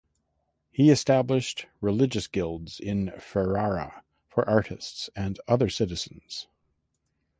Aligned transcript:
He 0.71 0.89
established 0.89 1.67
religious 1.79 2.25
guilds 2.25 2.79
in 2.79 3.13
Ferrara 3.19 4.03
for 4.27 4.49
artists 4.49 5.11
and 5.15 5.39
other 5.47 5.69
citizens. 5.69 6.47